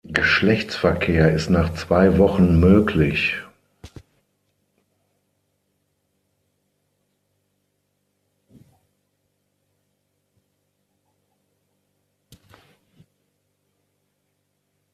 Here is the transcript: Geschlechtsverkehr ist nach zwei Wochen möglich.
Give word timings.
Geschlechtsverkehr 0.07 1.31
ist 1.31 1.51
nach 1.51 1.75
zwei 1.75 2.17
Wochen 2.17 2.59
möglich. 2.59 3.35